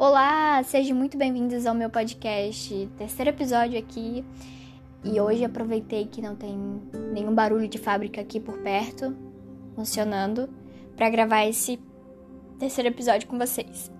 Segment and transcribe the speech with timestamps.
[0.00, 4.24] Olá, sejam muito bem-vindos ao meu podcast, terceiro episódio aqui.
[5.04, 6.56] E hoje aproveitei que não tem
[7.12, 9.14] nenhum barulho de fábrica aqui por perto,
[9.74, 10.48] funcionando,
[10.96, 11.78] para gravar esse
[12.58, 13.92] terceiro episódio com vocês.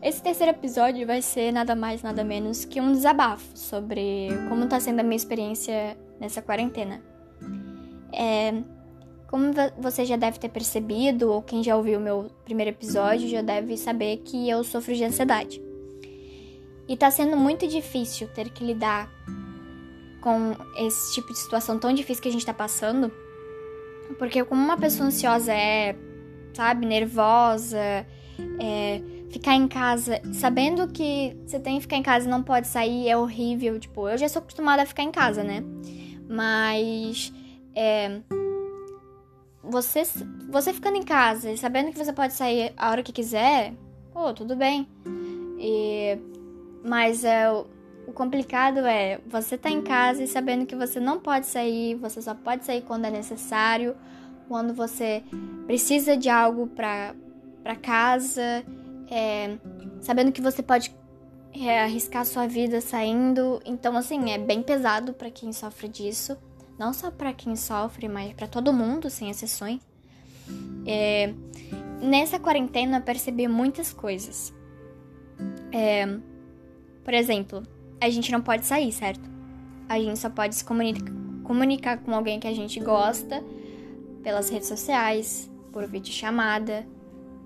[0.00, 4.80] Esse terceiro episódio vai ser nada mais, nada menos que um desabafo sobre como tá
[4.80, 7.02] sendo a minha experiência nessa quarentena.
[8.10, 8.62] É,
[9.34, 13.42] como você já deve ter percebido, ou quem já ouviu o meu primeiro episódio já
[13.42, 15.60] deve saber que eu sofro de ansiedade.
[16.86, 19.10] E tá sendo muito difícil ter que lidar
[20.20, 23.10] com esse tipo de situação tão difícil que a gente tá passando.
[24.20, 25.96] Porque como uma pessoa ansiosa é,
[26.52, 28.06] sabe, nervosa,
[28.60, 32.68] é, ficar em casa, sabendo que você tem que ficar em casa e não pode
[32.68, 33.80] sair, é horrível.
[33.80, 35.64] Tipo, eu já sou acostumada a ficar em casa, né?
[36.28, 37.32] Mas.
[37.74, 38.20] É,
[39.68, 40.02] você,
[40.48, 43.74] você ficando em casa e sabendo que você pode sair a hora que quiser,
[44.12, 44.86] pô, tudo bem.
[45.58, 46.18] E,
[46.84, 47.66] mas é, o,
[48.12, 52.34] complicado é você tá em casa e sabendo que você não pode sair, você só
[52.34, 53.96] pode sair quando é necessário,
[54.48, 55.22] quando você
[55.66, 57.14] precisa de algo pra,
[57.62, 58.64] pra casa,
[59.10, 59.56] é,
[60.00, 60.94] sabendo que você pode
[61.52, 63.60] é, arriscar sua vida saindo.
[63.64, 66.36] Então, assim, é bem pesado para quem sofre disso
[66.78, 69.80] não só para quem sofre, mas para todo mundo, sem exceções.
[70.86, 71.32] É,
[72.00, 74.52] nessa quarentena eu percebi muitas coisas.
[75.72, 76.06] É,
[77.02, 77.62] por exemplo,
[78.00, 79.28] a gente não pode sair, certo?
[79.88, 83.42] A gente só pode se comunica, comunicar com alguém que a gente gosta
[84.22, 86.86] pelas redes sociais, por videochamada,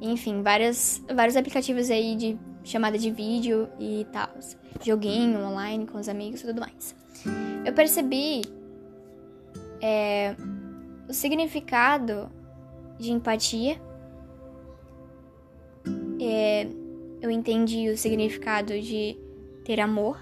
[0.00, 4.28] enfim, várias, vários aplicativos aí de chamada de vídeo e tal,
[4.84, 6.94] joguinho online com os amigos e tudo mais.
[7.64, 8.42] Eu percebi
[9.80, 10.34] é,
[11.08, 12.30] o significado
[12.98, 13.80] de empatia.
[16.20, 16.66] É,
[17.20, 19.16] eu entendi o significado de
[19.64, 20.18] ter amor.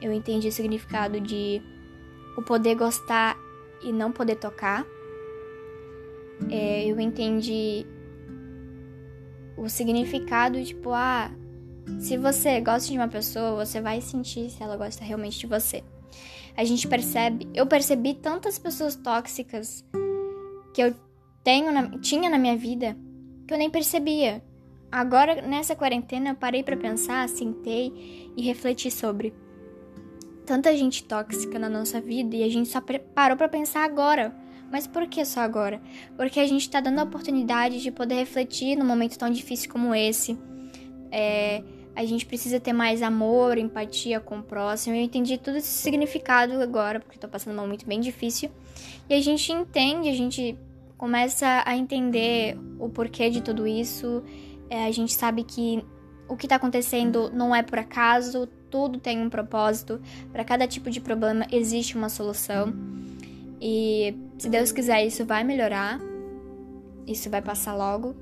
[0.00, 1.62] Eu entendi o significado de
[2.36, 3.36] o poder gostar
[3.82, 4.84] e não poder tocar.
[6.50, 7.86] É, eu entendi
[9.56, 11.30] o significado, tipo, ah,
[11.98, 15.82] se você gosta de uma pessoa, você vai sentir se ela gosta realmente de você
[16.56, 17.48] a gente percebe.
[17.54, 19.84] Eu percebi tantas pessoas tóxicas
[20.72, 20.94] que eu
[21.42, 22.96] tenho na, tinha na minha vida
[23.46, 24.42] que eu nem percebia.
[24.90, 29.34] Agora, nessa quarentena, eu parei para pensar, sentei e refleti sobre
[30.46, 32.80] tanta gente tóxica na nossa vida e a gente só
[33.14, 34.34] parou para pensar agora.
[34.70, 35.80] Mas por que só agora?
[36.16, 39.94] Porque a gente tá dando a oportunidade de poder refletir num momento tão difícil como
[39.94, 40.38] esse.
[41.10, 41.62] É,
[41.96, 44.96] a gente precisa ter mais amor, empatia com o próximo.
[44.96, 48.50] Eu entendi todo esse significado agora, porque tô passando um momento bem difícil.
[49.08, 50.58] E a gente entende, a gente
[50.98, 54.22] começa a entender o porquê de tudo isso.
[54.68, 55.84] É, a gente sabe que
[56.28, 60.00] o que tá acontecendo não é por acaso, tudo tem um propósito.
[60.32, 62.74] Para cada tipo de problema existe uma solução.
[63.60, 66.00] E se Deus quiser, isso vai melhorar.
[67.06, 68.16] Isso vai passar logo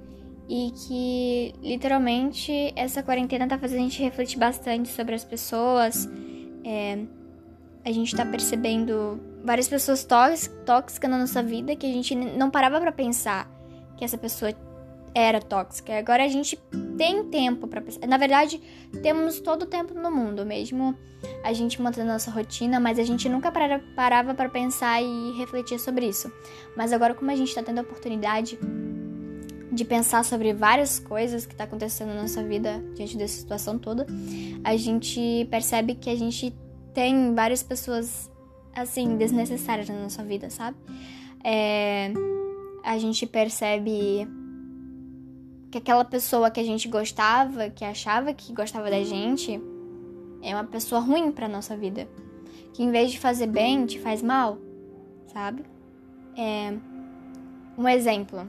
[0.55, 6.07] e que literalmente essa quarentena tá fazendo a gente refletir bastante sobre as pessoas.
[6.63, 6.99] É,
[7.83, 10.07] a gente tá percebendo várias pessoas
[10.67, 13.51] tóxicas na nossa vida que a gente não parava para pensar
[13.97, 14.53] que essa pessoa
[15.15, 15.97] era tóxica.
[15.99, 16.59] Agora a gente
[16.99, 18.07] tem tempo para pensar.
[18.07, 18.61] Na verdade,
[19.03, 20.95] temos todo o tempo no mundo, mesmo
[21.43, 23.51] a gente mantendo a nossa rotina, mas a gente nunca
[23.97, 26.31] parava para pensar e refletir sobre isso.
[26.77, 28.59] Mas agora, como a gente tá tendo a oportunidade
[29.73, 34.07] de pensar sobre várias coisas que está acontecendo na nossa vida diante dessa situação toda,
[34.63, 36.55] a gente percebe que a gente
[36.93, 38.31] tem várias pessoas
[38.75, 40.77] assim desnecessárias na nossa vida, sabe?
[41.43, 42.13] É,
[42.85, 44.29] a gente percebe
[45.71, 49.59] que aquela pessoa que a gente gostava, que achava que gostava da gente,
[50.43, 52.07] é uma pessoa ruim para nossa vida,
[52.75, 54.59] que em vez de fazer bem, te faz mal,
[55.33, 55.65] sabe?
[56.37, 56.75] É,
[57.79, 58.47] um exemplo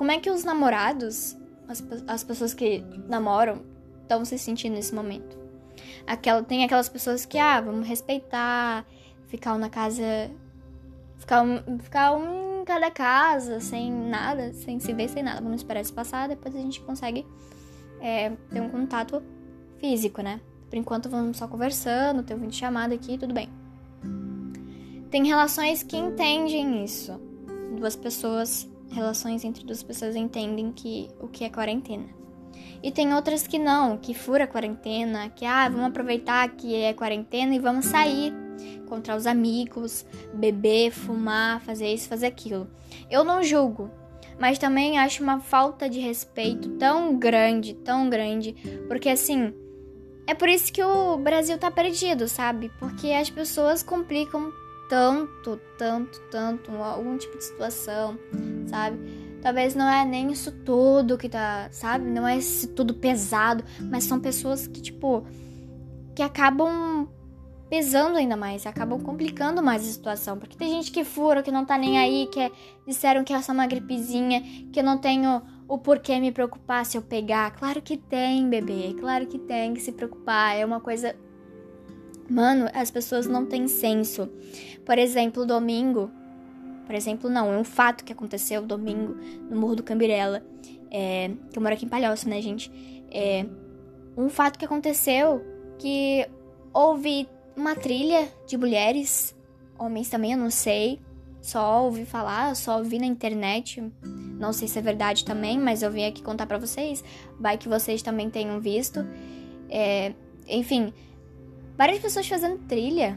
[0.00, 1.36] como é que os namorados,
[1.68, 3.60] as, as pessoas que namoram,
[4.00, 5.36] estão se sentindo nesse momento?
[6.06, 8.86] Aquela, tem aquelas pessoas que, ah, vamos respeitar,
[9.26, 10.02] ficar um na casa.
[11.18, 15.42] Ficar um, ficar um em cada casa, sem nada, sem se ver, sem nada.
[15.42, 17.26] Vamos esperar isso passar, depois a gente consegue
[18.00, 19.22] é, ter um contato
[19.76, 20.40] físico, né?
[20.70, 23.50] Por enquanto vamos só conversando, ter um vídeo chamado aqui, tudo bem.
[25.10, 27.20] Tem relações que entendem isso.
[27.76, 32.08] Duas pessoas relações entre duas pessoas entendem que o que é quarentena.
[32.82, 36.92] E tem outras que não, que fura a quarentena, que ah, vamos aproveitar que é
[36.94, 38.32] quarentena e vamos sair,
[38.76, 42.68] encontrar os amigos, beber, fumar, fazer isso, fazer aquilo.
[43.10, 43.90] Eu não julgo,
[44.38, 48.54] mas também acho uma falta de respeito tão grande, tão grande,
[48.88, 49.52] porque assim,
[50.26, 52.70] é por isso que o Brasil tá perdido, sabe?
[52.78, 54.50] Porque as pessoas complicam
[54.88, 58.18] tanto, tanto, tanto algum tipo de situação,
[58.70, 58.98] sabe?
[59.42, 62.04] Talvez não é nem isso tudo que tá, sabe?
[62.10, 65.24] Não é isso tudo pesado, mas são pessoas que, tipo,
[66.14, 67.08] que acabam
[67.70, 70.38] pesando ainda mais, acabam complicando mais a situação.
[70.38, 72.50] Porque tem gente que fura, que não tá nem aí, que é,
[72.86, 76.98] disseram que é só uma gripezinha, que eu não tenho o porquê me preocupar se
[76.98, 77.52] eu pegar.
[77.52, 80.56] Claro que tem, bebê, claro que tem que se preocupar.
[80.56, 81.14] É uma coisa.
[82.28, 84.28] Mano, as pessoas não têm senso.
[84.84, 86.10] Por exemplo, domingo.
[86.90, 89.14] Por exemplo, não, é um fato que aconteceu domingo
[89.48, 90.44] no Morro do Cambirela.
[90.90, 92.68] É, que eu moro aqui em Palhoça, né, gente?
[93.12, 93.46] É,
[94.16, 95.40] um fato que aconteceu
[95.78, 96.28] que
[96.74, 99.36] houve uma trilha de mulheres,
[99.78, 100.98] homens também, eu não sei.
[101.40, 103.80] Só ouvi falar, só ouvi na internet.
[104.02, 107.04] Não sei se é verdade também, mas eu vim aqui contar para vocês.
[107.38, 109.06] Vai que vocês também tenham visto.
[109.68, 110.12] É,
[110.48, 110.92] enfim,
[111.78, 113.16] várias pessoas fazendo trilha.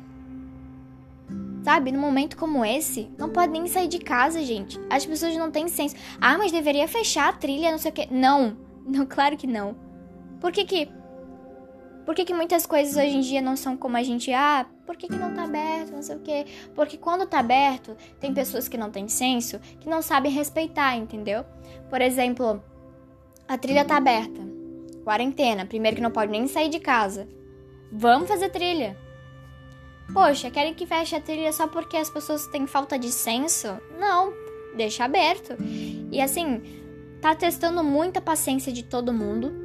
[1.63, 4.77] Sabe, num momento como esse, não pode nem sair de casa, gente.
[4.89, 5.95] As pessoas não têm senso.
[6.19, 8.07] Ah, mas deveria fechar a trilha, não sei o quê.
[8.12, 9.75] Não, não, claro que não.
[10.42, 10.89] Por que que
[12.06, 14.98] por que, que muitas coisas hoje em dia não são como a gente, ah, por
[14.98, 16.45] que, que não tá aberto, não sei o quê?
[16.75, 21.45] Porque quando tá aberto, tem pessoas que não têm senso, que não sabem respeitar, entendeu?
[21.89, 22.62] Por exemplo,
[23.48, 24.42] a trilha tá aberta,
[25.06, 27.25] quarentena, primeiro que não pode nem sair de casa.
[27.89, 28.98] Vamos fazer trilha.
[30.11, 33.67] Poxa, querem que feche a trilha só porque as pessoas têm falta de senso?
[34.00, 34.33] Não,
[34.75, 35.55] deixa aberto.
[36.11, 36.61] E assim,
[37.21, 39.63] tá testando muita paciência de todo mundo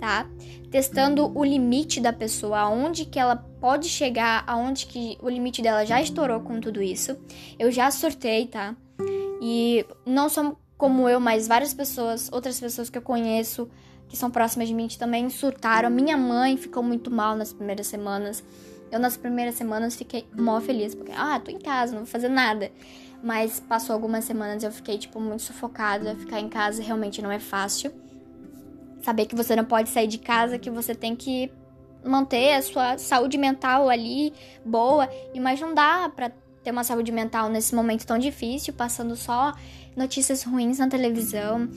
[0.00, 0.26] tá?
[0.70, 5.84] Testando o limite da pessoa, aonde que ela pode chegar, aonde que o limite dela
[5.84, 7.16] já estourou com tudo isso.
[7.58, 8.74] Eu já surtei, tá?
[9.42, 13.68] E não só como eu, mas várias pessoas, outras pessoas que eu conheço,
[14.08, 15.90] que são próximas de mim, também surtaram.
[15.90, 18.42] Minha mãe ficou muito mal nas primeiras semanas.
[18.90, 22.28] Eu, nas primeiras semanas, fiquei mó feliz, porque, ah, tô em casa, não vou fazer
[22.28, 22.70] nada.
[23.22, 26.16] Mas passou algumas semanas eu fiquei, tipo, muito sufocada.
[26.16, 27.92] Ficar em casa realmente não é fácil
[29.02, 31.50] saber que você não pode sair de casa, que você tem que
[32.04, 34.32] manter a sua saúde mental ali
[34.64, 36.30] boa, e mas não dá para
[36.62, 39.52] ter uma saúde mental nesse momento tão difícil, passando só
[39.96, 41.68] notícias ruins na televisão.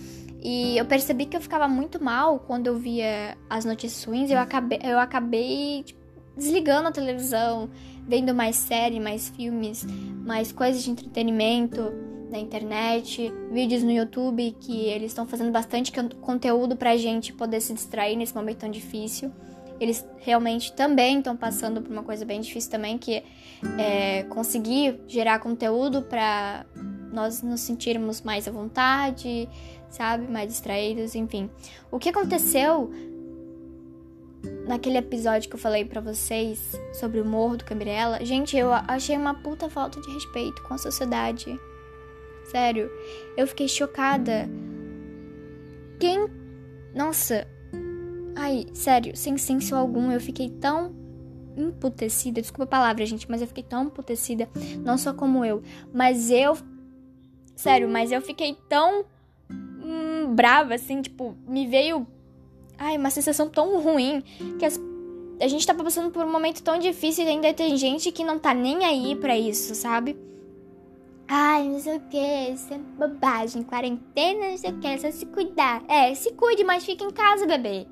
[0.41, 4.37] E eu percebi que eu ficava muito mal quando eu via as notícias ruins, eu
[4.37, 6.02] acabei, eu acabei tipo,
[6.35, 7.69] desligando a televisão,
[8.07, 9.85] vendo mais série, mais filmes,
[10.25, 11.91] mais coisas de entretenimento
[12.29, 17.73] na internet, vídeos no YouTube que eles estão fazendo bastante conteúdo pra gente poder se
[17.73, 19.31] distrair nesse momento tão difícil.
[19.79, 23.23] Eles realmente também estão passando por uma coisa bem difícil também, que
[23.77, 26.65] é conseguir gerar conteúdo para
[27.11, 29.47] nós nos sentirmos mais à vontade,
[29.89, 30.27] sabe?
[30.31, 31.49] Mais distraídos, enfim.
[31.91, 32.91] O que aconteceu
[34.65, 39.17] naquele episódio que eu falei para vocês sobre o morro do Cambirela, gente, eu achei
[39.17, 41.59] uma puta falta de respeito com a sociedade.
[42.45, 42.89] Sério,
[43.37, 44.49] eu fiquei chocada.
[45.99, 46.27] Quem.
[46.93, 47.47] Nossa.
[48.35, 50.93] Ai, sério, sem senso algum, eu fiquei tão
[51.55, 52.41] emputecida.
[52.41, 54.49] Desculpa a palavra, gente, mas eu fiquei tão emputecida.
[54.83, 55.61] Não só como eu,
[55.93, 56.57] mas eu.
[57.55, 59.05] Sério, mas eu fiquei tão.
[59.49, 62.07] Hum, brava, assim, tipo, me veio.
[62.85, 64.21] Ai, uma sensação tão ruim
[64.59, 64.77] que as
[65.41, 68.37] a gente tá passando por um momento tão difícil e ainda tem gente que não
[68.37, 70.17] tá nem aí para isso, sabe?
[71.27, 75.11] Ai, não sei o que, isso é bobagem, quarentena, não sei o que, é só
[75.11, 75.81] se cuidar.
[75.87, 77.87] É, se cuide, mas fica em casa, bebê.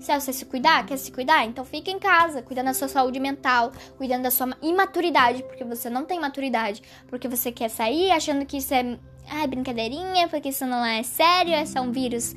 [0.00, 1.44] Se você se cuidar, quer se cuidar?
[1.44, 5.90] Então fica em casa, cuidando da sua saúde mental, cuidando da sua imaturidade, porque você
[5.90, 8.98] não tem maturidade, porque você quer sair achando que isso é
[9.28, 12.34] ai, brincadeirinha, porque isso não é sério, é só um vírus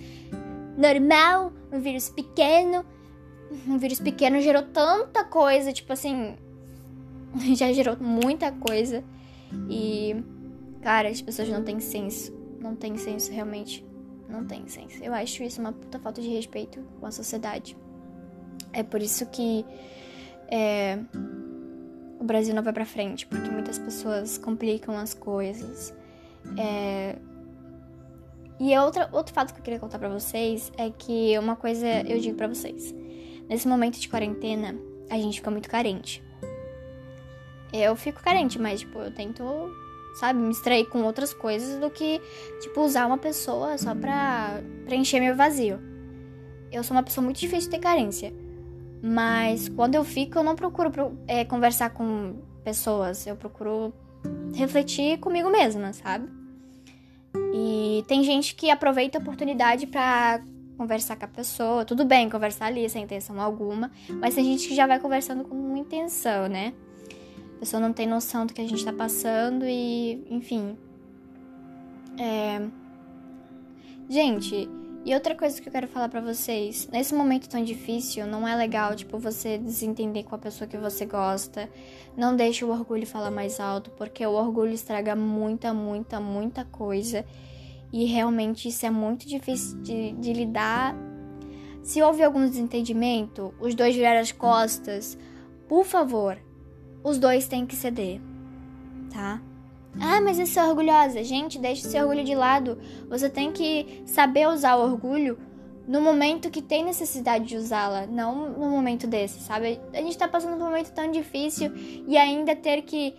[0.78, 2.86] normal, um vírus pequeno.
[3.68, 6.36] Um vírus pequeno gerou tanta coisa, tipo assim,
[7.56, 9.04] já gerou muita coisa.
[9.70, 10.16] E
[10.82, 12.34] Cara, as pessoas não têm senso.
[12.60, 13.86] Não têm senso, realmente.
[14.30, 15.04] Não têm senso.
[15.04, 17.76] Eu acho isso uma puta falta de respeito com a sociedade.
[18.72, 19.66] É por isso que
[20.50, 21.00] é,
[22.20, 25.94] o Brasil não vai pra frente, porque muitas pessoas complicam as coisas.
[26.58, 27.18] É,
[28.60, 32.20] e outra, outro fato que eu queria contar para vocês é que uma coisa eu
[32.20, 32.94] digo para vocês.
[33.48, 34.76] Nesse momento de quarentena,
[35.10, 36.24] a gente fica muito carente.
[37.72, 39.44] Eu fico carente, mas, tipo, eu tento
[40.16, 40.40] sabe?
[40.40, 42.22] Me distrair com outras coisas do que,
[42.62, 45.80] tipo, usar uma pessoa só pra preencher meu vazio.
[46.72, 48.34] Eu sou uma pessoa muito difícil de ter carência.
[49.02, 50.92] Mas quando eu fico, eu não procuro
[51.28, 53.26] é, conversar com pessoas.
[53.26, 53.94] Eu procuro
[54.54, 56.39] refletir comigo mesma, sabe?
[57.54, 60.42] E tem gente que aproveita a oportunidade para
[60.78, 61.84] conversar com a pessoa.
[61.84, 65.76] Tudo bem conversar ali sem intenção alguma, mas tem gente que já vai conversando com
[65.76, 66.74] intenção, né?
[67.58, 70.78] A pessoa não tem noção do que a gente tá passando e, enfim.
[72.18, 72.62] É...
[74.08, 74.70] Gente,
[75.06, 78.56] e outra coisa que eu quero falar para vocês, nesse momento tão difícil, não é
[78.56, 81.70] legal, tipo, você desentender com a pessoa que você gosta.
[82.18, 87.26] Não deixe o orgulho falar mais alto, porque o orgulho estraga muita, muita, muita coisa.
[87.94, 90.96] E realmente isso é muito difícil de, de lidar.
[91.82, 95.18] Se houve algum desentendimento, os dois viraram as costas,
[95.68, 96.38] por favor,
[97.04, 98.20] os dois têm que ceder,
[99.12, 99.42] tá?
[100.00, 101.24] Ah, mas eu sou orgulhosa.
[101.24, 102.78] Gente, deixe seu orgulho de lado.
[103.10, 105.38] Você tem que saber usar o orgulho
[105.88, 109.82] no momento que tem necessidade de usá-la, não no momento desse, sabe?
[109.92, 111.72] A gente tá passando por um momento tão difícil
[112.08, 113.16] e ainda ter que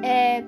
[0.00, 0.44] é,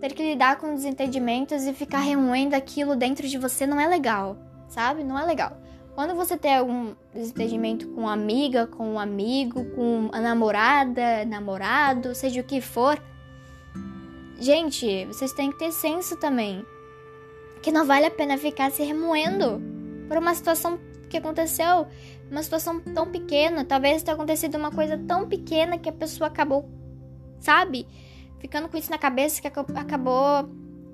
[0.00, 4.36] ter que lidar com desentendimentos e ficar remoendo aquilo dentro de você não é legal,
[4.68, 5.04] sabe?
[5.04, 5.56] Não é legal.
[5.94, 12.14] Quando você tem algum desentendimento com uma amiga, com um amigo, com a namorada, namorado,
[12.14, 13.00] seja o que for,
[14.40, 16.64] gente, vocês têm que ter senso também.
[17.62, 19.62] Que não vale a pena ficar se remoendo
[20.08, 21.86] por uma situação que aconteceu,
[22.30, 23.64] uma situação tão pequena.
[23.64, 26.68] Talvez tenha acontecido uma coisa tão pequena que a pessoa acabou,
[27.38, 27.86] sabe?
[28.40, 30.48] ficando com isso na cabeça que acabou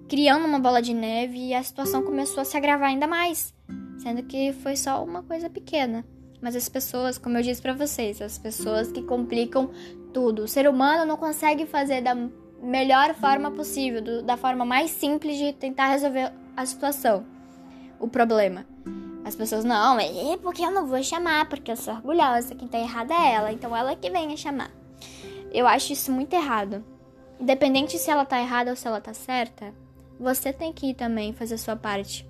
[0.09, 3.55] criando uma bola de neve e a situação começou a se agravar ainda mais,
[3.99, 6.05] sendo que foi só uma coisa pequena.
[6.41, 9.71] Mas as pessoas, como eu disse para vocês, as pessoas que complicam
[10.13, 10.43] tudo.
[10.43, 12.15] O ser humano não consegue fazer da
[12.63, 17.25] melhor forma possível, do, da forma mais simples de tentar resolver a situação,
[17.99, 18.67] o problema.
[19.25, 22.79] As pessoas, não, é porque eu não vou chamar, porque eu sou orgulhosa, quem tá
[22.79, 24.71] errada é ela, então ela que venha chamar.
[25.53, 26.85] Eu acho isso muito errado.
[27.41, 29.75] Independente se ela tá errada ou se ela tá certa,
[30.19, 32.27] você tem que ir também fazer a sua parte.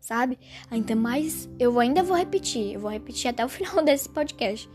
[0.00, 0.38] Sabe?
[0.70, 4.68] Ainda mais, eu ainda vou repetir, eu vou repetir até o final desse podcast.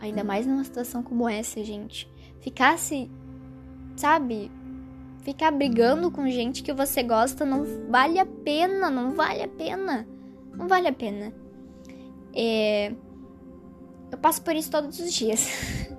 [0.00, 2.08] Ainda mais numa situação como essa, gente.
[2.40, 3.10] Ficasse,
[3.96, 4.50] sabe?
[5.22, 10.06] Ficar brigando com gente que você gosta não vale a pena, não vale a pena.
[10.54, 11.32] Não vale a pena.
[12.34, 12.92] É...
[14.10, 15.48] Eu passo por isso todos os dias.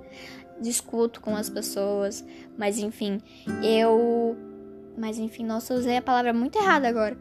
[0.60, 2.24] discuto com as pessoas,
[2.56, 3.20] mas enfim,
[3.62, 4.36] eu.
[4.96, 7.16] Mas enfim, nossa, usei a palavra muito errada agora.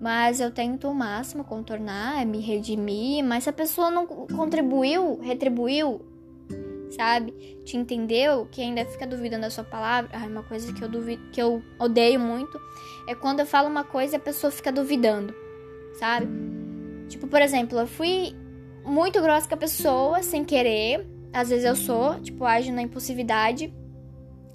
[0.00, 6.00] Mas eu tento o máximo contornar, me redimir, mas se a pessoa não contribuiu, retribuiu,
[6.90, 7.32] sabe?
[7.64, 10.10] Te entendeu, que ainda fica duvidando da sua palavra.
[10.12, 12.60] Ah, uma coisa que eu duvido, que eu odeio muito
[13.06, 15.34] é quando eu falo uma coisa e a pessoa fica duvidando,
[15.98, 16.26] sabe?
[17.08, 18.34] Tipo, por exemplo, eu fui
[18.84, 23.72] muito grossa com a pessoa sem querer, às vezes eu sou, tipo, ajo na impulsividade,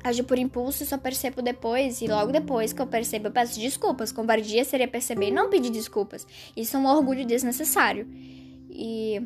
[0.03, 2.01] ajo por impulso e só percebo depois.
[2.01, 4.11] E logo depois que eu percebo, eu peço desculpas.
[4.11, 6.27] Covardia seria perceber e não pedir desculpas.
[6.55, 8.07] Isso é um orgulho desnecessário.
[8.69, 9.21] E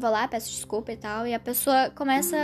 [0.00, 2.36] vou lá, peço desculpa e tal, e a pessoa começa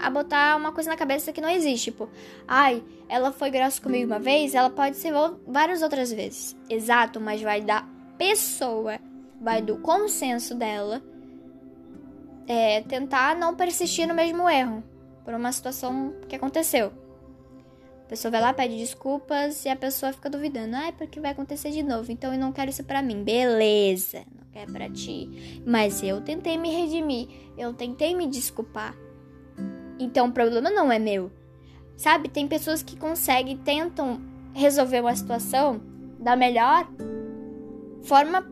[0.00, 2.08] a botar uma coisa na cabeça que não existe, tipo,
[2.46, 5.12] ai, ela foi grossa comigo uma vez, ela pode ser
[5.46, 6.54] várias outras vezes.
[6.68, 7.84] Exato, mas vai da
[8.18, 8.98] pessoa,
[9.40, 11.02] vai do consenso dela
[12.46, 14.82] é, tentar não persistir no mesmo erro
[15.24, 16.92] por uma situação que aconteceu.
[18.08, 20.74] A pessoa vai lá, pede desculpas e a pessoa fica duvidando.
[20.74, 23.22] Ah, é porque vai acontecer de novo, então eu não quero isso pra mim.
[23.22, 25.60] Beleza, não quer pra ti.
[25.66, 28.96] Mas eu tentei me redimir, eu tentei me desculpar.
[29.98, 31.30] Então o problema não é meu.
[31.98, 34.22] Sabe, tem pessoas que conseguem, tentam
[34.54, 35.78] resolver uma situação
[36.18, 36.88] da melhor
[38.04, 38.42] forma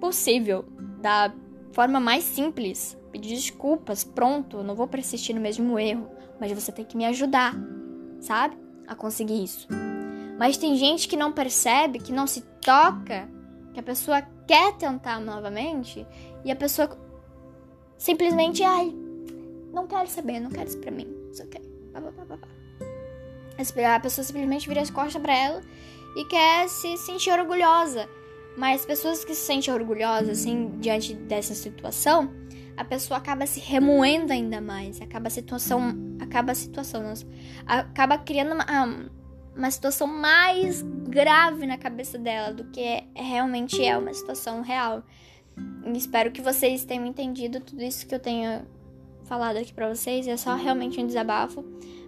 [0.00, 0.64] possível,
[1.02, 1.30] da
[1.72, 6.08] forma mais simples pedir desculpas, pronto, eu não vou persistir no mesmo erro,
[6.40, 7.54] mas você tem que me ajudar,
[8.18, 8.67] sabe?
[8.88, 9.68] A conseguir isso.
[10.38, 13.28] Mas tem gente que não percebe, que não se toca,
[13.74, 16.06] que a pessoa quer tentar novamente
[16.44, 16.98] e a pessoa
[17.98, 18.94] simplesmente, ai,
[19.72, 21.60] não quero saber, não quero isso pra mim, isso ok.
[23.84, 25.60] A pessoa simplesmente vira as costas pra ela
[26.16, 28.08] e quer se sentir orgulhosa.
[28.56, 32.30] Mas pessoas que se sentem orgulhosas, assim, diante dessa situação,
[32.78, 37.02] a pessoa acaba se remoendo ainda mais, acaba a situação, acaba a situação,
[37.66, 39.10] acaba criando uma,
[39.56, 45.02] uma situação mais grave na cabeça dela do que realmente é uma situação real.
[45.92, 48.64] Espero que vocês tenham entendido tudo isso que eu tenho
[49.24, 50.28] falado aqui para vocês.
[50.28, 51.64] É só realmente um desabafo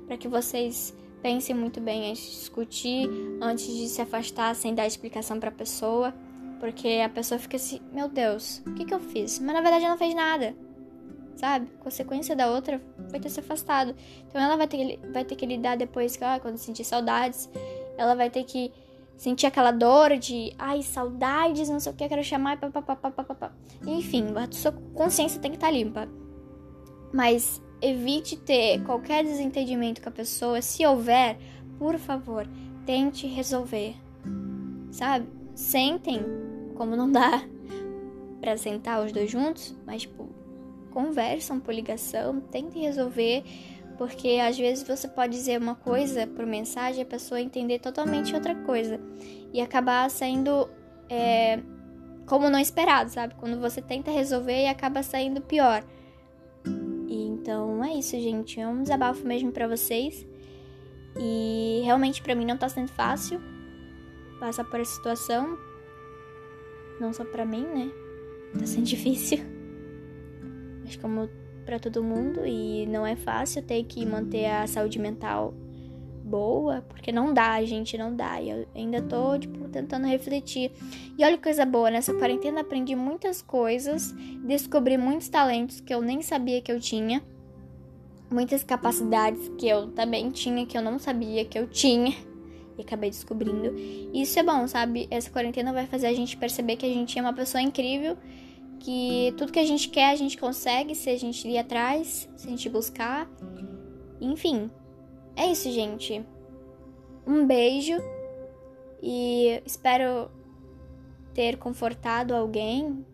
[0.06, 3.10] para que vocês pensem muito bem antes de discutir,
[3.40, 6.14] antes de se afastar sem dar explicação para a pessoa.
[6.60, 9.38] Porque a pessoa fica assim, meu Deus, o que, que eu fiz?
[9.38, 10.54] Mas na verdade ela não fez nada.
[11.34, 11.70] Sabe?
[11.80, 13.96] Consequência da outra foi ter se afastado.
[14.28, 17.48] Então ela vai ter que, vai ter que lidar depois, que, ah, quando sentir saudades,
[17.96, 18.70] ela vai ter que
[19.16, 23.52] sentir aquela dor de, ai, saudades, não sei o que, quero chamar, papapá.
[23.86, 26.08] Enfim, a sua consciência tem que estar tá limpa.
[27.12, 30.60] Mas evite ter qualquer desentendimento com a pessoa.
[30.60, 31.38] Se houver,
[31.78, 32.46] por favor,
[32.84, 33.94] tente resolver.
[34.90, 35.26] Sabe?
[35.54, 36.20] Sentem,
[36.80, 37.42] como não dá
[38.40, 40.26] para sentar os dois juntos, mas tipo,
[40.90, 43.44] conversam por ligação, tentem resolver,
[43.98, 48.34] porque às vezes você pode dizer uma coisa por mensagem e a pessoa entender totalmente
[48.34, 48.98] outra coisa
[49.52, 50.70] e acabar saindo
[51.10, 51.60] é,
[52.24, 53.34] como não esperado, sabe?
[53.34, 55.84] Quando você tenta resolver e acaba saindo pior.
[57.10, 58.58] Então é isso, gente.
[58.58, 60.26] É um desabafo mesmo para vocês.
[61.18, 63.38] E realmente para mim não tá sendo fácil
[64.40, 65.69] passar por essa situação.
[67.00, 67.90] Não só para mim, né?
[68.58, 69.38] Tá sendo difícil.
[70.84, 71.28] Mas como
[71.64, 75.54] para todo mundo e não é fácil ter que manter a saúde mental
[76.24, 78.40] boa, porque não dá, gente, não dá.
[78.40, 80.70] E eu ainda tô, tipo, tentando refletir.
[81.18, 84.12] E olha que coisa boa, nessa quarentena aprendi muitas coisas,
[84.44, 87.22] descobri muitos talentos que eu nem sabia que eu tinha
[88.30, 92.14] muitas capacidades que eu também tinha, que eu não sabia que eu tinha.
[92.80, 93.76] E acabei descobrindo.
[93.76, 95.06] E isso é bom, sabe?
[95.10, 98.16] Essa quarentena vai fazer a gente perceber que a gente é uma pessoa incrível.
[98.78, 102.46] Que tudo que a gente quer, a gente consegue se a gente ir atrás, se
[102.46, 103.30] a gente buscar.
[104.20, 104.70] Enfim,
[105.36, 106.24] é isso, gente.
[107.26, 107.94] Um beijo.
[109.02, 110.30] E espero
[111.34, 113.04] ter confortado alguém,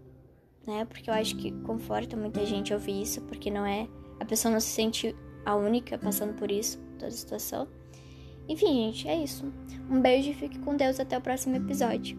[0.66, 0.84] né?
[0.84, 4.60] Porque eu acho que conforta muita gente ouvir isso, porque não é a pessoa não
[4.60, 7.68] se sente a única passando por isso, toda a situação.
[8.48, 9.52] Enfim, gente, é isso.
[9.90, 12.18] Um beijo e fique com Deus até o próximo episódio.